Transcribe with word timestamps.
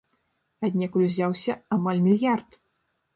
Аднекуль 0.67 1.05
узяўся 1.07 1.57
амаль 1.75 2.01
мільярд! 2.07 2.59